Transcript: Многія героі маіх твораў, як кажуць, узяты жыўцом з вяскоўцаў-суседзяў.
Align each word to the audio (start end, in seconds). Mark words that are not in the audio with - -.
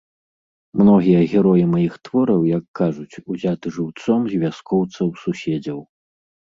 Многія 0.79 1.19
героі 1.33 1.65
маіх 1.75 1.93
твораў, 2.09 2.41
як 2.57 2.65
кажуць, 2.81 3.19
узяты 3.31 3.67
жыўцом 3.79 4.19
з 4.35 4.45
вяскоўцаў-суседзяў. 4.45 5.79